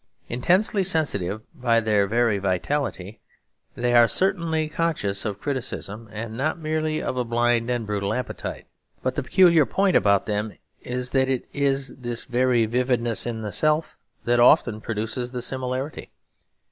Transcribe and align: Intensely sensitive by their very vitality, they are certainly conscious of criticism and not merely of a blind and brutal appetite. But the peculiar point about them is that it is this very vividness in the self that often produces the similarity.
Intensely 0.29 0.83
sensitive 0.83 1.43
by 1.53 1.79
their 1.79 2.07
very 2.07 2.39
vitality, 2.39 3.19
they 3.75 3.93
are 3.93 4.07
certainly 4.07 4.67
conscious 4.67 5.25
of 5.25 5.39
criticism 5.39 6.09
and 6.11 6.35
not 6.35 6.57
merely 6.57 7.03
of 7.03 7.17
a 7.17 7.23
blind 7.23 7.69
and 7.69 7.85
brutal 7.85 8.11
appetite. 8.11 8.65
But 9.03 9.13
the 9.13 9.21
peculiar 9.21 9.67
point 9.67 9.95
about 9.95 10.25
them 10.25 10.53
is 10.81 11.11
that 11.11 11.29
it 11.29 11.47
is 11.53 11.97
this 11.97 12.23
very 12.25 12.65
vividness 12.65 13.27
in 13.27 13.43
the 13.43 13.51
self 13.51 13.95
that 14.25 14.39
often 14.39 14.81
produces 14.81 15.33
the 15.33 15.41
similarity. 15.43 16.09